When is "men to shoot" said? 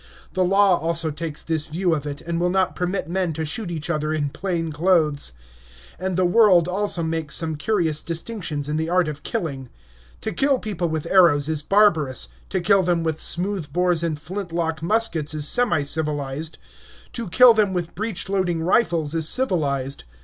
3.07-3.69